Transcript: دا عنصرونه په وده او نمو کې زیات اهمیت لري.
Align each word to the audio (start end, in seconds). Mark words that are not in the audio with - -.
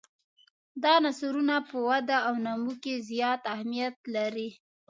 دا 0.81 0.91
عنصرونه 0.99 1.55
په 1.69 1.77
وده 1.87 2.17
او 2.27 2.33
نمو 2.45 2.73
کې 2.83 2.93
زیات 3.09 3.41
اهمیت 3.53 3.97
لري. 4.15 4.49